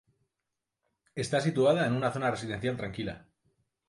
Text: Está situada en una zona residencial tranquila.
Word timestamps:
Está 1.23 1.41
situada 1.47 1.85
en 1.89 1.93
una 1.99 2.11
zona 2.15 2.31
residencial 2.31 2.75
tranquila. 2.81 3.15